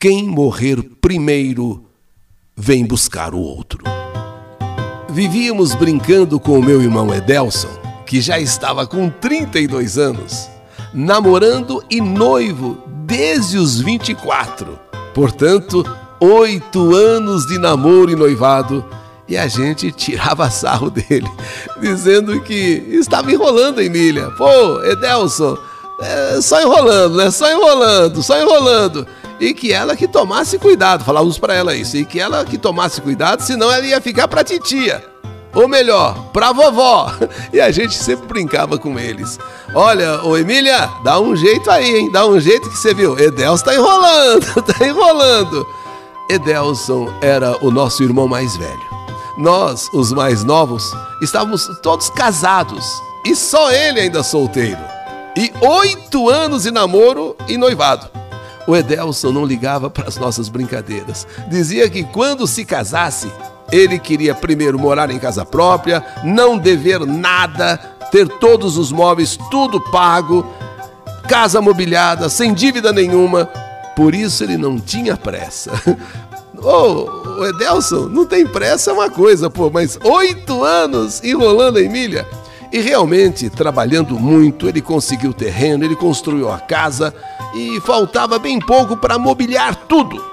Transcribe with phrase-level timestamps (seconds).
[0.00, 1.84] quem morrer primeiro
[2.56, 3.84] vem buscar o outro.
[5.10, 7.68] Vivíamos brincando com o meu irmão Edelson,
[8.06, 10.48] que já estava com 32 anos,
[10.94, 14.78] namorando e noivo desde os 24.
[15.12, 15.84] Portanto,
[16.18, 18.82] oito anos de namoro e noivado
[19.28, 21.30] e a gente tirava sarro dele,
[21.78, 24.30] dizendo que estava enrolando a Emília.
[24.30, 25.58] Pô, Edelson,
[26.00, 27.30] é só enrolando, né?
[27.30, 29.06] Só enrolando, só enrolando.
[29.40, 33.00] E que ela que tomasse cuidado, falávamos para ela isso, e que ela que tomasse
[33.00, 35.02] cuidado, senão ela ia ficar pra titia.
[35.54, 37.12] Ou melhor, pra vovó.
[37.52, 39.38] E a gente sempre brincava com eles.
[39.74, 42.12] Olha, ô Emília, dá um jeito aí, hein?
[42.12, 43.18] Dá um jeito que você viu.
[43.18, 45.66] Edelson tá enrolando, tá enrolando.
[46.28, 48.90] Edelson era o nosso irmão mais velho.
[49.36, 50.84] Nós, os mais novos,
[51.22, 52.84] estávamos todos casados
[53.24, 54.80] e só ele ainda solteiro.
[55.36, 58.19] E oito anos de namoro e noivado.
[58.70, 61.26] O Edelson não ligava para as nossas brincadeiras.
[61.48, 63.28] Dizia que quando se casasse,
[63.72, 67.76] ele queria primeiro morar em casa própria, não dever nada,
[68.12, 70.46] ter todos os móveis tudo pago,
[71.28, 73.46] casa mobiliada, sem dívida nenhuma.
[73.96, 75.72] Por isso ele não tinha pressa.
[76.62, 77.08] Ô,
[77.40, 82.24] oh, Edelson, não tem pressa é uma coisa, pô, mas oito anos enrolando a Emília.
[82.72, 87.14] E realmente, trabalhando muito, ele conseguiu terreno, ele construiu a casa
[87.54, 90.24] e faltava bem pouco para mobiliar tudo.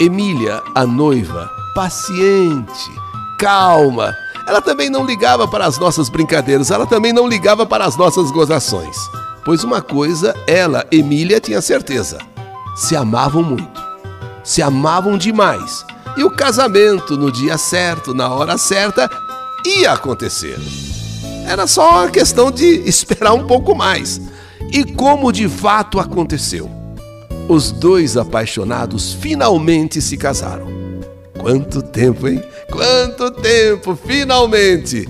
[0.00, 2.90] Emília, a noiva, paciente,
[3.38, 4.14] calma.
[4.48, 8.30] Ela também não ligava para as nossas brincadeiras, ela também não ligava para as nossas
[8.30, 8.96] gozações.
[9.44, 12.18] Pois uma coisa, ela, Emília, tinha certeza:
[12.74, 13.82] se amavam muito
[14.44, 15.84] se amavam demais.
[16.16, 19.08] E o casamento, no dia certo, na hora certa,
[19.64, 20.58] ia acontecer.
[21.46, 24.20] Era só uma questão de esperar um pouco mais.
[24.72, 26.70] E como de fato aconteceu.
[27.48, 30.66] Os dois apaixonados finalmente se casaram.
[31.38, 32.42] Quanto tempo, hein?
[32.70, 35.08] Quanto tempo, finalmente!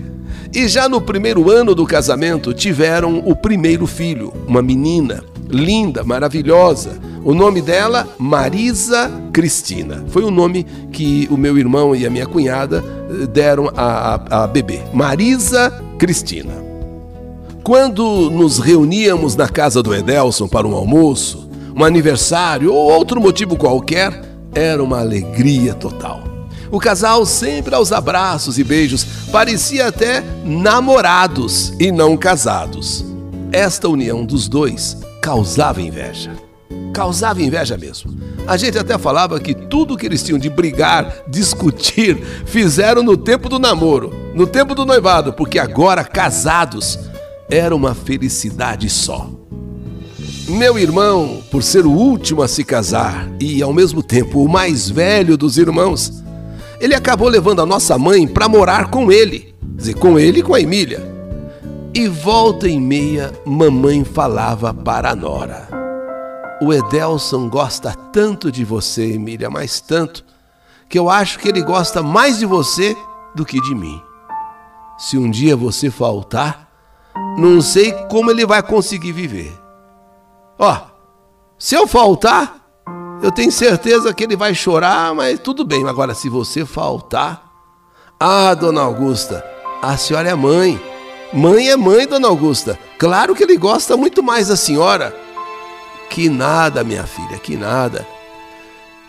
[0.54, 6.98] E já no primeiro ano do casamento tiveram o primeiro filho, uma menina, linda, maravilhosa,
[7.24, 10.04] o nome dela, Marisa Cristina.
[10.08, 14.42] Foi o nome que o meu irmão e a minha cunhada eh, deram a, a,
[14.42, 14.80] a bebê.
[14.92, 16.52] Marisa Cristina.
[17.62, 23.56] Quando nos reuníamos na casa do Edelson para um almoço, um aniversário ou outro motivo
[23.56, 24.20] qualquer,
[24.52, 26.24] era uma alegria total.
[26.72, 33.04] O casal sempre aos abraços e beijos, parecia até namorados e não casados.
[33.52, 36.32] Esta união dos dois causava inveja
[36.92, 38.14] causava inveja mesmo.
[38.46, 43.48] A gente até falava que tudo que eles tinham de brigar, discutir, fizeram no tempo
[43.48, 46.98] do namoro, no tempo do noivado, porque agora casados
[47.48, 49.30] era uma felicidade só.
[50.48, 54.90] Meu irmão, por ser o último a se casar e ao mesmo tempo o mais
[54.90, 56.22] velho dos irmãos,
[56.80, 60.52] ele acabou levando a nossa mãe para morar com ele, dizer, com ele e com
[60.52, 61.00] a Emília.
[61.94, 65.71] E volta e meia, mamãe falava para a nora.
[66.64, 70.24] O Edelson gosta tanto de você, Emília, mas tanto,
[70.88, 72.96] que eu acho que ele gosta mais de você
[73.34, 74.00] do que de mim.
[74.96, 76.68] Se um dia você faltar,
[77.36, 79.52] não sei como ele vai conseguir viver.
[80.56, 80.82] Ó,
[81.58, 82.54] se eu faltar,
[83.20, 85.88] eu tenho certeza que ele vai chorar, mas tudo bem.
[85.88, 87.42] Agora, se você faltar.
[88.20, 89.44] Ah, dona Augusta,
[89.82, 90.80] a senhora é mãe.
[91.32, 92.78] Mãe é mãe, dona Augusta.
[93.00, 95.12] Claro que ele gosta muito mais da senhora.
[96.12, 98.06] Que nada, minha filha, que nada.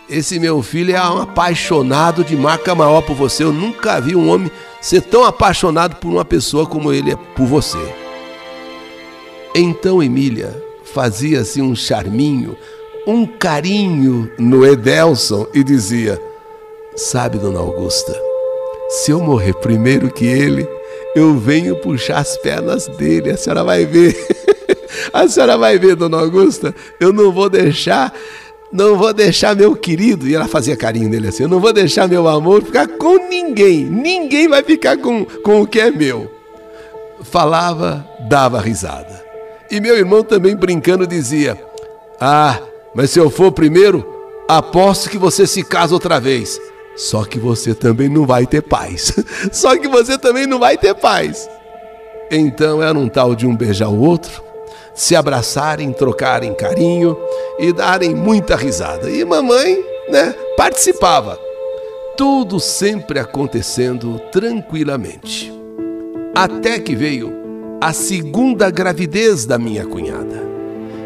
[0.08, 3.44] Esse meu filho é um apaixonado de marca maior por você.
[3.44, 4.50] Eu nunca vi um homem
[4.80, 7.78] ser tão apaixonado por uma pessoa como ele é por você.
[9.54, 10.58] Então Emília
[10.94, 12.56] fazia-se um charminho,
[13.06, 16.18] um carinho no Edelson e dizia:
[16.96, 18.18] Sabe, dona Augusta,
[18.88, 20.66] se eu morrer primeiro que ele,
[21.14, 24.16] eu venho puxar as pernas dele, a senhora vai ver.
[25.12, 28.12] A senhora vai ver, dona Augusta, eu não vou deixar,
[28.72, 32.08] não vou deixar meu querido, e ela fazia carinho nele assim, eu não vou deixar
[32.08, 36.30] meu amor ficar com ninguém, ninguém vai ficar com, com o que é meu.
[37.22, 39.24] Falava, dava risada.
[39.70, 41.60] E meu irmão também brincando dizia:
[42.20, 42.60] Ah,
[42.94, 44.06] mas se eu for primeiro,
[44.46, 46.60] aposto que você se casa outra vez.
[46.96, 49.12] Só que você também não vai ter paz.
[49.50, 51.48] Só que você também não vai ter paz.
[52.30, 54.43] Então era um tal de um beijar o outro,
[54.94, 57.16] se abraçarem, trocarem carinho
[57.58, 59.10] e darem muita risada.
[59.10, 61.38] E mamãe, né, participava.
[62.16, 65.52] Tudo sempre acontecendo tranquilamente.
[66.34, 67.32] Até que veio
[67.80, 70.42] a segunda gravidez da minha cunhada.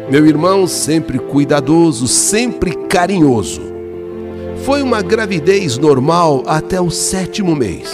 [0.09, 3.61] Meu irmão, sempre cuidadoso, sempre carinhoso.
[4.65, 7.89] Foi uma gravidez normal até o sétimo mês.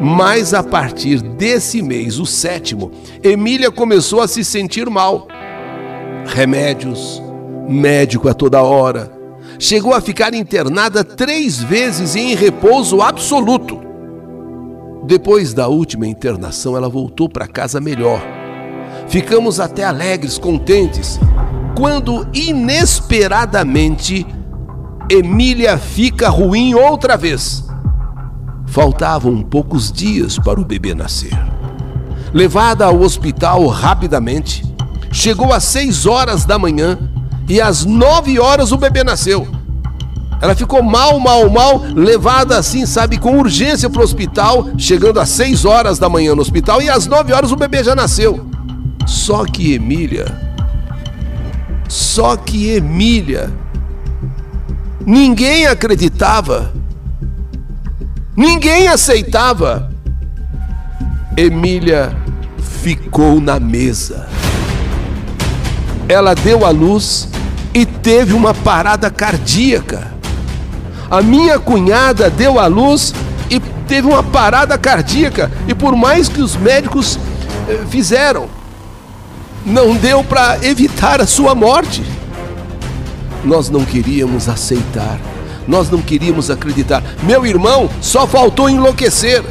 [0.00, 2.90] Mas a partir desse mês, o sétimo,
[3.22, 5.26] Emília começou a se sentir mal.
[6.26, 7.22] Remédios,
[7.68, 9.10] médico a toda hora.
[9.58, 13.80] Chegou a ficar internada três vezes e em repouso absoluto.
[15.04, 18.20] Depois da última internação, ela voltou para casa melhor.
[19.08, 21.18] Ficamos até alegres, contentes,
[21.76, 24.26] quando inesperadamente
[25.08, 27.65] Emília fica ruim outra vez.
[28.66, 31.36] Faltavam poucos dias para o bebê nascer.
[32.32, 34.64] Levada ao hospital rapidamente,
[35.10, 36.98] chegou às seis horas da manhã
[37.48, 39.46] e às nove horas o bebê nasceu.
[40.40, 45.30] Ela ficou mal, mal, mal, levada assim, sabe, com urgência para o hospital, chegando às
[45.30, 48.46] seis horas da manhã no hospital e às nove horas o bebê já nasceu.
[49.06, 50.26] Só que Emília,
[51.88, 53.50] só que Emília,
[55.06, 56.72] ninguém acreditava
[58.36, 59.90] Ninguém aceitava.
[61.34, 62.14] Emília
[62.82, 64.28] ficou na mesa.
[66.06, 67.28] Ela deu à luz
[67.72, 70.12] e teve uma parada cardíaca.
[71.10, 73.14] A minha cunhada deu à luz
[73.48, 75.50] e teve uma parada cardíaca.
[75.66, 77.18] E por mais que os médicos
[77.66, 78.50] eh, fizeram,
[79.64, 82.04] não deu para evitar a sua morte.
[83.42, 85.18] Nós não queríamos aceitar
[85.66, 87.02] nós não queríamos acreditar.
[87.22, 89.42] Meu irmão só faltou enlouquecer.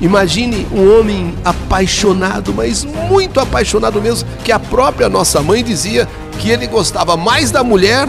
[0.00, 6.50] Imagine um homem apaixonado, mas muito apaixonado mesmo, que a própria nossa mãe dizia que
[6.50, 8.08] ele gostava mais da mulher,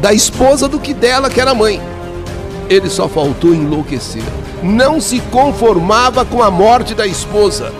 [0.00, 1.80] da esposa, do que dela, que era mãe.
[2.68, 4.22] Ele só faltou enlouquecer.
[4.62, 7.72] Não se conformava com a morte da esposa.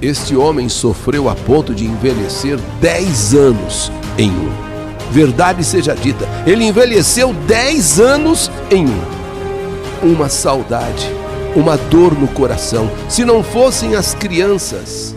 [0.00, 4.63] Este homem sofreu a ponto de envelhecer 10 anos em um.
[5.10, 10.12] Verdade seja dita, ele envelheceu 10 anos em um.
[10.12, 11.08] Uma saudade,
[11.54, 12.90] uma dor no coração.
[13.08, 15.14] Se não fossem as crianças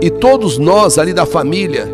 [0.00, 1.88] e todos nós ali da família,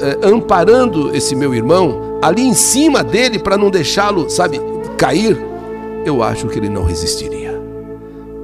[0.00, 4.60] eh, amparando esse meu irmão, ali em cima dele para não deixá-lo, sabe,
[4.96, 5.36] cair,
[6.04, 7.60] eu acho que ele não resistiria.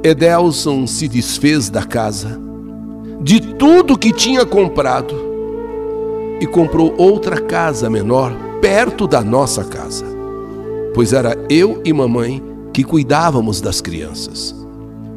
[0.03, 2.39] Edelson se desfez da casa,
[3.21, 5.28] de tudo que tinha comprado
[6.41, 10.05] e comprou outra casa menor perto da nossa casa,
[10.95, 12.43] pois era eu e mamãe
[12.73, 14.55] que cuidávamos das crianças,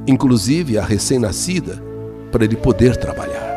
[0.07, 1.81] inclusive a recém-nascida,
[2.31, 3.51] para ele poder trabalhar.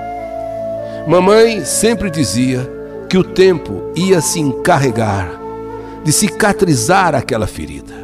[1.06, 2.68] Mamãe sempre dizia
[3.08, 5.40] que o tempo ia se encarregar
[6.02, 7.94] de cicatrizar aquela ferida,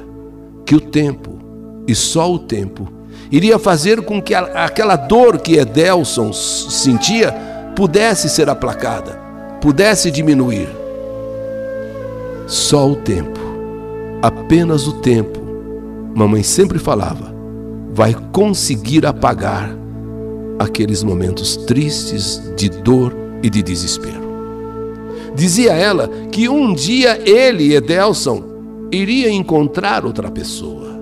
[0.64, 1.38] que o tempo,
[1.86, 2.88] e só o tempo,
[3.30, 7.34] iria fazer com que aquela dor que Edelson sentia
[7.74, 9.19] pudesse ser aplacada
[9.60, 10.68] pudesse diminuir.
[12.46, 13.38] Só o tempo,
[14.22, 15.38] apenas o tempo,
[16.14, 17.34] mamãe sempre falava,
[17.92, 19.70] vai conseguir apagar
[20.58, 24.20] aqueles momentos tristes de dor e de desespero.
[25.34, 28.42] Dizia ela que um dia ele, Edelson,
[28.90, 31.00] iria encontrar outra pessoa.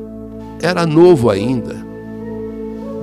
[0.60, 1.76] Era novo ainda.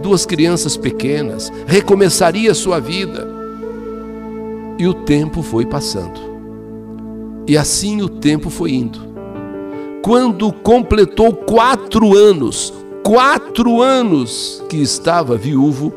[0.01, 3.34] Duas crianças pequenas, recomeçaria sua vida.
[4.77, 6.19] E o tempo foi passando.
[7.47, 8.99] E assim o tempo foi indo.
[10.01, 12.73] Quando completou quatro anos,
[13.03, 15.93] quatro anos que estava viúvo,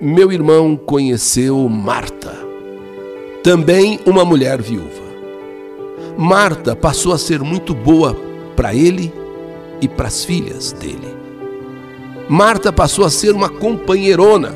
[0.00, 2.34] meu irmão conheceu Marta,
[3.42, 5.06] também uma mulher viúva.
[6.16, 8.16] Marta passou a ser muito boa
[8.54, 9.12] para ele
[9.80, 11.14] e para as filhas dele.
[12.28, 14.54] Marta passou a ser uma companheirona,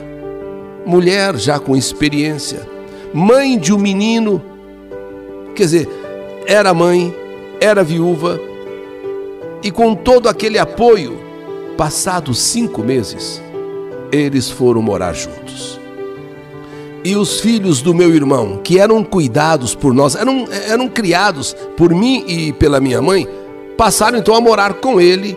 [0.87, 2.67] mulher já com experiência,
[3.13, 4.43] mãe de um menino,
[5.55, 5.89] quer dizer,
[6.47, 7.15] era mãe,
[7.61, 8.41] era viúva,
[9.63, 11.19] e com todo aquele apoio,
[11.77, 13.43] passados cinco meses,
[14.11, 15.79] eles foram morar juntos.
[17.03, 21.95] E os filhos do meu irmão, que eram cuidados por nós, eram, eram criados por
[21.95, 23.27] mim e pela minha mãe,
[23.77, 25.37] passaram então a morar com ele,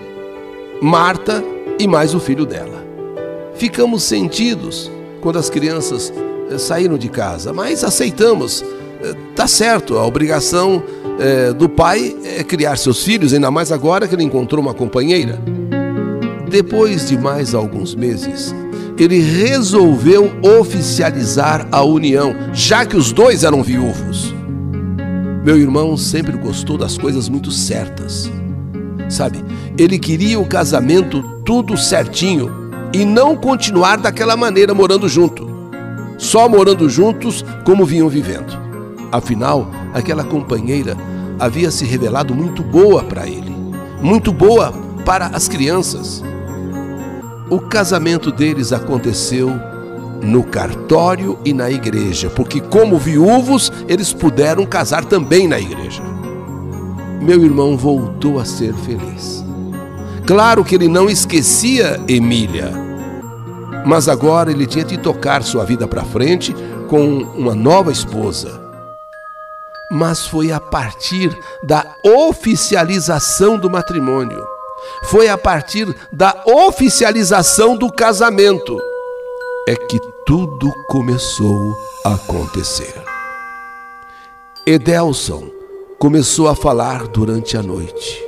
[0.81, 1.43] Marta
[1.79, 2.85] e mais o filho dela.
[3.55, 6.11] Ficamos sentidos quando as crianças
[6.57, 8.63] saíram de casa, mas aceitamos.
[9.01, 10.83] Eh, tá certo, a obrigação
[11.19, 15.39] é, do pai é criar seus filhos, ainda mais agora que ele encontrou uma companheira.
[16.50, 18.53] Depois de mais alguns meses,
[18.97, 24.33] ele resolveu oficializar a união, já que os dois eram viúvos.
[25.43, 28.31] Meu irmão sempre gostou das coisas muito certas.
[29.09, 29.43] Sabe,
[29.77, 32.51] ele queria o casamento tudo certinho
[32.93, 35.52] e não continuar daquela maneira morando junto.
[36.17, 38.58] Só morando juntos como vinham vivendo.
[39.12, 40.98] Afinal, aquela companheira
[41.39, 43.55] havia se revelado muito boa para ele,
[44.01, 44.74] muito boa
[45.05, 46.24] para as crianças.
[47.50, 49.51] O casamento deles aconteceu
[50.24, 56.01] no cartório e na igreja, porque, como viúvos, eles puderam casar também na igreja.
[57.22, 59.43] Meu irmão voltou a ser feliz.
[60.25, 62.72] Claro que ele não esquecia Emília,
[63.85, 66.55] mas agora ele tinha de tocar sua vida para frente
[66.89, 68.61] com uma nova esposa.
[69.91, 74.43] Mas foi a partir da oficialização do matrimônio,
[75.05, 78.77] foi a partir da oficialização do casamento
[79.65, 82.93] é que tudo começou a acontecer.
[84.67, 85.49] Edelson
[85.97, 88.21] começou a falar durante a noite.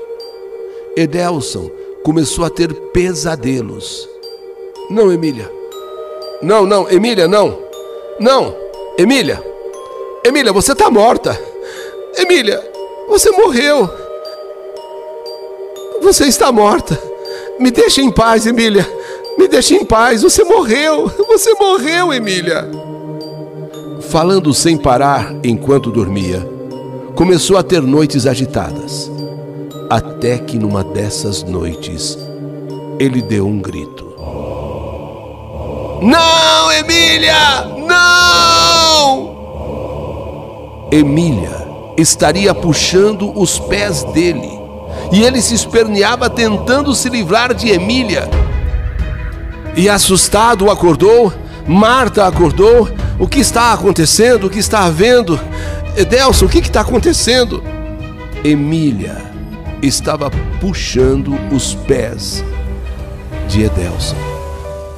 [0.96, 1.70] Edelson
[2.04, 4.08] começou a ter pesadelos.
[4.90, 5.52] Não, Emília.
[6.42, 7.58] Não, não, Emília, não.
[8.20, 8.56] Não,
[8.98, 9.42] Emília.
[10.24, 11.40] Emília, você está morta.
[12.18, 12.62] Emília,
[13.08, 13.90] você morreu.
[16.02, 17.00] Você está morta.
[17.60, 18.88] Me deixe em paz, Emília.
[19.38, 22.70] Me deixe em paz, você morreu, você morreu, Emília.
[24.10, 26.48] Falando sem parar enquanto dormia,
[27.16, 29.12] começou a ter noites agitadas.
[29.90, 32.18] Até que numa dessas noites,
[32.98, 34.05] ele deu um grito.
[36.02, 37.66] Não, Emília!
[37.88, 39.36] Não!
[40.92, 41.66] Emília
[41.98, 44.60] estaria puxando os pés dele
[45.12, 48.30] e ele se esperneava tentando se livrar de Emília
[49.76, 51.34] e assustado acordou.
[51.68, 52.90] Marta acordou.
[53.18, 54.48] O que está acontecendo?
[54.48, 55.40] O que está havendo?
[55.96, 57.64] Edelson, o que está acontecendo?
[58.44, 59.18] Emília
[59.82, 62.44] estava puxando os pés
[63.48, 64.35] de Edelson.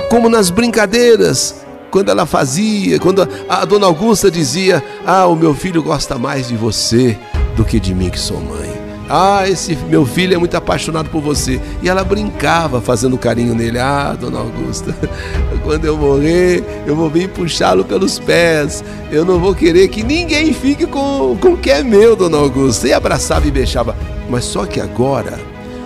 [0.09, 1.55] Como nas brincadeiras,
[1.91, 6.55] quando ela fazia, quando a dona Augusta dizia: Ah, o meu filho gosta mais de
[6.55, 7.17] você
[7.55, 8.67] do que de mim, que sou mãe.
[9.09, 11.61] Ah, esse meu filho é muito apaixonado por você.
[11.81, 13.79] E ela brincava fazendo carinho nele.
[13.79, 14.95] Ah, dona Augusta,
[15.63, 18.83] quando eu morrer, eu vou vir puxá-lo pelos pés.
[19.11, 22.87] Eu não vou querer que ninguém fique com, com o que é meu, dona Augusta.
[22.87, 23.95] E abraçava e beijava.
[24.29, 25.39] Mas só que agora,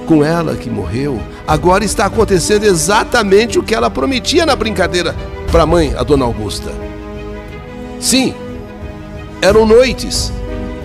[0.06, 5.16] com ela que morreu, agora está acontecendo exatamente o que ela prometia na brincadeira
[5.52, 6.72] para a mãe, a dona Augusta.
[8.00, 8.34] Sim,
[9.42, 10.32] eram noites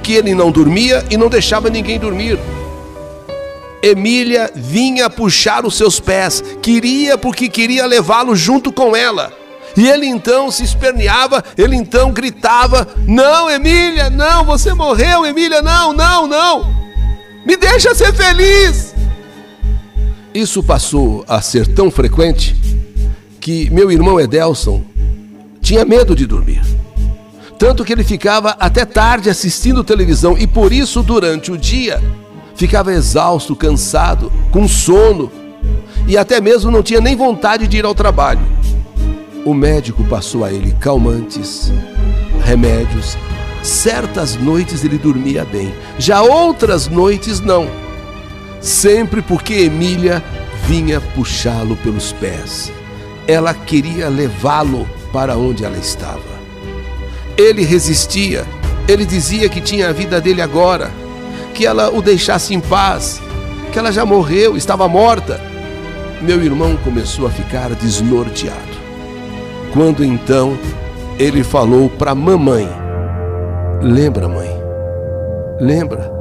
[0.02, 2.38] que ele não dormia e não deixava ninguém dormir.
[3.82, 9.32] Emília vinha puxar os seus pés, queria porque queria levá-lo junto com ela.
[9.76, 15.92] E ele então se esperneava, ele então gritava: Não, Emília, não, você morreu, Emília, não,
[15.92, 16.74] não, não,
[17.44, 18.85] me deixa ser feliz.
[20.36, 22.54] Isso passou a ser tão frequente
[23.40, 24.82] que meu irmão Edelson
[25.60, 26.62] tinha medo de dormir
[27.58, 32.02] tanto que ele ficava até tarde assistindo televisão e por isso, durante o dia,
[32.54, 35.30] ficava exausto, cansado, com sono
[36.06, 38.40] e até mesmo não tinha nem vontade de ir ao trabalho.
[39.44, 41.72] O médico passou a ele calmantes,
[42.44, 43.16] remédios.
[43.62, 47.66] Certas noites ele dormia bem, já outras noites não.
[48.60, 50.22] Sempre porque Emília
[50.66, 52.72] vinha puxá-lo pelos pés.
[53.26, 56.36] Ela queria levá-lo para onde ela estava.
[57.36, 58.44] Ele resistia.
[58.88, 60.90] Ele dizia que tinha a vida dele agora,
[61.54, 63.20] que ela o deixasse em paz,
[63.72, 65.40] que ela já morreu, estava morta.
[66.22, 68.76] Meu irmão começou a ficar desnorteado.
[69.72, 70.56] Quando então
[71.18, 72.68] ele falou para mamãe:
[73.82, 74.50] Lembra, mãe?
[75.60, 76.15] Lembra?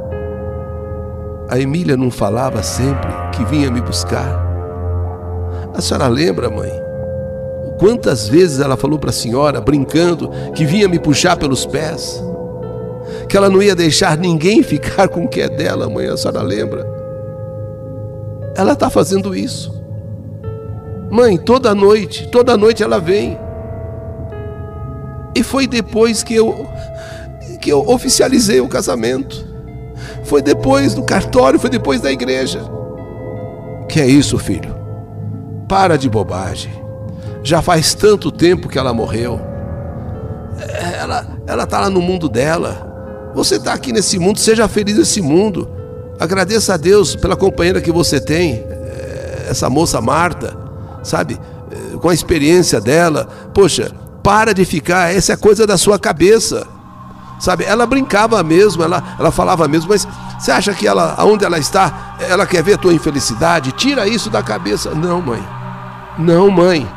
[1.48, 4.44] A Emília não falava sempre que vinha me buscar?
[5.74, 6.72] A senhora lembra, mãe?
[7.78, 12.22] Quantas vezes ela falou para a senhora, brincando, que vinha me puxar pelos pés?
[13.28, 16.42] Que ela não ia deixar ninguém ficar com o que é dela, mãe, a senhora
[16.42, 16.86] lembra?
[18.56, 19.72] Ela está fazendo isso.
[21.10, 23.38] Mãe, toda noite, toda noite ela vem.
[25.34, 26.66] E foi depois que eu
[27.60, 29.45] que eu oficializei o casamento.
[30.26, 32.60] Foi depois do cartório, foi depois da igreja.
[33.88, 34.74] Que é isso, filho?
[35.68, 36.72] Para de bobagem.
[37.42, 39.40] Já faz tanto tempo que ela morreu.
[40.98, 43.30] Ela ela está lá no mundo dela.
[43.34, 45.70] Você está aqui nesse mundo, seja feliz nesse mundo.
[46.18, 50.56] Agradeça a Deus pela companheira que você tem, eh, essa moça Marta,
[51.02, 51.38] sabe?
[51.70, 53.28] Eh, com a experiência dela.
[53.54, 53.92] Poxa,
[54.22, 56.66] para de ficar, essa é coisa da sua cabeça.
[57.38, 57.64] Sabe?
[57.64, 60.06] Ela brincava mesmo, ela, ela falava mesmo, mas
[60.38, 63.72] você acha que ela, aonde ela está, ela quer ver a tua infelicidade?
[63.72, 64.94] Tira isso da cabeça.
[64.94, 65.42] Não, mãe.
[66.18, 66.88] Não, mãe.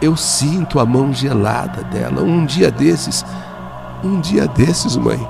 [0.00, 2.22] eu sinto a mão gelada dela.
[2.22, 3.24] Um dia desses,
[4.02, 5.20] um dia desses, mãe,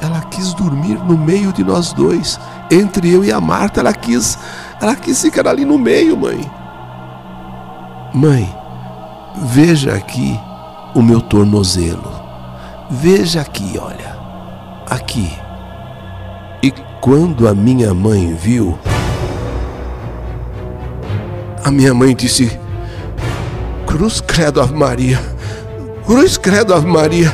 [0.00, 2.38] ela quis dormir no meio de nós dois,
[2.70, 3.80] entre eu e a Marta.
[3.80, 4.38] Ela quis,
[4.80, 6.50] ela quis ficar ali no meio, mãe.
[8.14, 8.54] Mãe,
[9.36, 10.38] veja aqui
[10.94, 12.17] o meu tornozelo.
[12.90, 14.16] Veja aqui, olha.
[14.88, 15.30] Aqui.
[16.62, 18.78] E quando a minha mãe viu,
[21.62, 22.58] a minha mãe disse:
[23.86, 25.20] Cruz credo Ave Maria.
[26.06, 27.32] Cruz credo Ave Maria.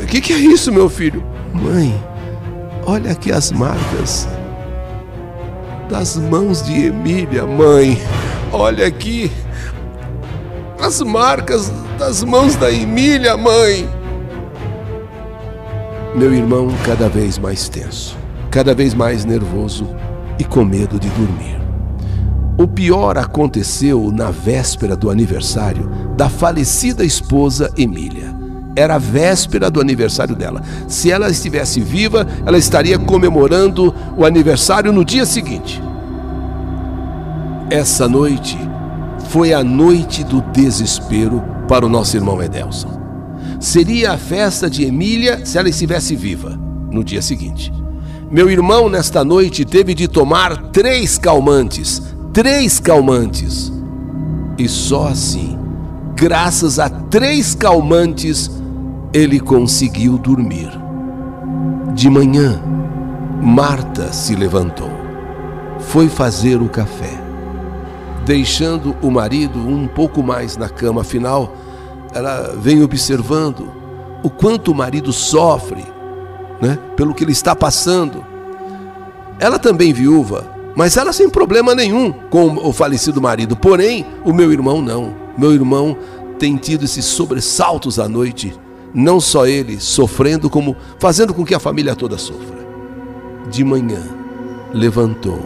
[0.00, 1.24] O que, que é isso, meu filho?
[1.52, 1.92] Mãe,
[2.86, 4.28] olha aqui as marcas
[5.90, 8.00] das mãos de Emília, mãe.
[8.52, 9.30] Olha aqui
[10.80, 13.97] as marcas das mãos da Emília, mãe.
[16.16, 18.16] Meu irmão cada vez mais tenso,
[18.50, 19.86] cada vez mais nervoso
[20.38, 21.60] e com medo de dormir.
[22.56, 28.34] O pior aconteceu na véspera do aniversário da falecida esposa Emília.
[28.74, 30.62] Era a véspera do aniversário dela.
[30.88, 35.80] Se ela estivesse viva, ela estaria comemorando o aniversário no dia seguinte.
[37.70, 38.58] Essa noite
[39.28, 42.97] foi a noite do desespero para o nosso irmão Edelson.
[43.60, 46.58] Seria a festa de Emília se ela estivesse viva
[46.90, 47.72] no dia seguinte.
[48.30, 52.02] Meu irmão, nesta noite, teve de tomar três calmantes.
[52.32, 53.72] Três calmantes.
[54.56, 55.58] E só assim,
[56.14, 58.50] graças a três calmantes,
[59.12, 60.70] ele conseguiu dormir.
[61.94, 62.62] De manhã,
[63.42, 64.90] Marta se levantou.
[65.78, 67.28] Foi fazer o café
[68.28, 71.00] deixando o marido um pouco mais na cama.
[71.00, 71.56] Afinal,
[72.12, 73.70] ela vem observando
[74.22, 75.84] o quanto o marido sofre
[76.60, 78.24] né, pelo que ele está passando.
[79.38, 83.56] Ela também viúva, mas ela sem problema nenhum com o falecido marido.
[83.56, 85.14] Porém, o meu irmão não.
[85.36, 85.96] Meu irmão
[86.38, 88.58] tem tido esses sobressaltos à noite,
[88.92, 92.58] não só ele sofrendo, como fazendo com que a família toda sofra.
[93.50, 94.02] De manhã,
[94.72, 95.40] levantou,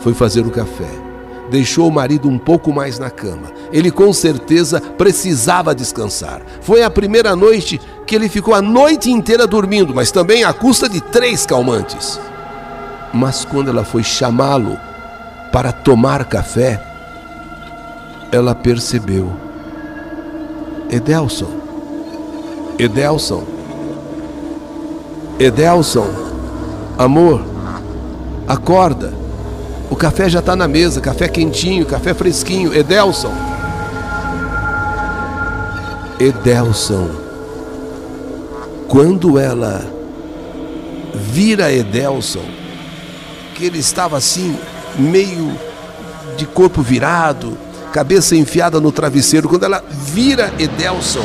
[0.00, 1.05] foi fazer o café
[1.50, 3.52] deixou o marido um pouco mais na cama.
[3.72, 6.42] Ele com certeza precisava descansar.
[6.60, 10.88] Foi a primeira noite que ele ficou a noite inteira dormindo, mas também à custa
[10.88, 12.20] de três calmantes.
[13.12, 14.76] Mas quando ela foi chamá-lo
[15.52, 16.82] para tomar café,
[18.30, 19.32] ela percebeu:
[20.90, 21.50] Edelson,
[22.78, 23.44] Edelson,
[25.38, 26.08] Edelson,
[26.98, 27.44] amor,
[28.46, 29.25] acorda.
[29.90, 32.74] O café já está na mesa, café quentinho, café fresquinho.
[32.74, 33.32] Edelson.
[36.18, 37.10] Edelson.
[38.88, 39.84] Quando ela
[41.14, 42.44] vira Edelson,
[43.54, 44.56] que ele estava assim,
[44.98, 45.52] meio
[46.36, 47.56] de corpo virado,
[47.92, 51.24] cabeça enfiada no travesseiro, quando ela vira Edelson,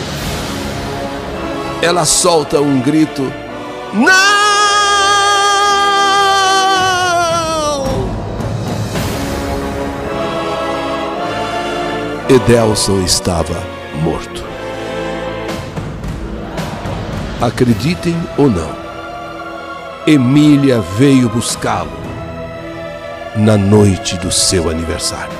[1.82, 3.22] ela solta um grito:
[3.94, 4.41] Não!
[12.32, 13.62] Edelson estava
[14.02, 14.42] morto.
[17.42, 18.70] Acreditem ou não,
[20.08, 21.92] Emília veio buscá-lo
[23.36, 25.38] na noite do seu aniversário.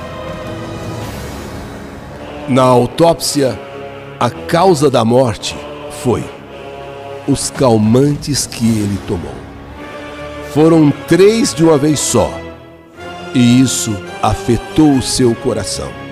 [2.46, 3.58] Na autópsia,
[4.20, 5.56] a causa da morte
[6.02, 6.22] foi
[7.26, 9.34] os calmantes que ele tomou.
[10.52, 12.30] Foram três de uma vez só,
[13.34, 16.02] e isso afetou o seu coração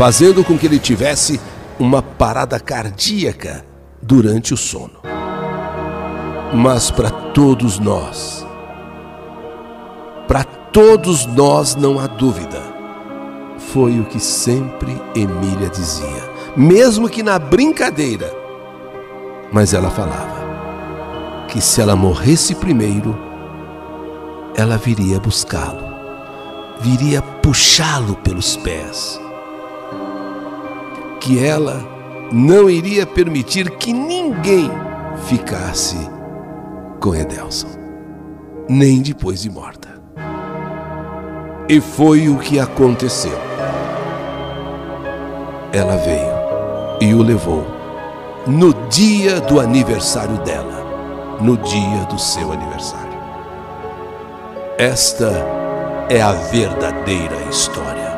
[0.00, 1.38] fazendo com que ele tivesse
[1.78, 3.62] uma parada cardíaca
[4.00, 4.94] durante o sono.
[6.54, 8.46] Mas para todos nós,
[10.26, 12.62] para todos nós não há dúvida,
[13.58, 18.32] foi o que sempre Emília dizia, mesmo que na brincadeira,
[19.52, 23.14] mas ela falava que se ela morresse primeiro,
[24.56, 25.84] ela viria buscá-lo,
[26.80, 29.20] viria puxá-lo pelos pés
[31.20, 31.86] que ela
[32.32, 34.70] não iria permitir que ninguém
[35.26, 35.96] ficasse
[36.98, 37.68] com Edelson,
[38.68, 39.88] nem depois de morta.
[41.68, 43.38] E foi o que aconteceu.
[45.72, 46.40] Ela veio
[47.00, 47.64] e o levou
[48.46, 53.20] no dia do aniversário dela, no dia do seu aniversário.
[54.78, 55.30] Esta
[56.08, 58.10] é a verdadeira história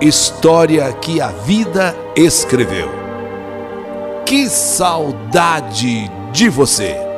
[0.00, 2.90] história que a vida escreveu.
[4.24, 7.14] Que saudade de você!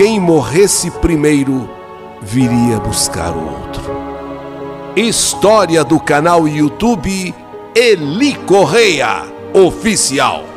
[0.00, 1.68] quem morresse primeiro
[2.22, 3.82] viria buscar o outro.
[4.96, 7.34] História do canal YouTube
[7.74, 10.49] Eli Correia Oficial.